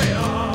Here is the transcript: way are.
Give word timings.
way 0.00 0.12
are. 0.14 0.49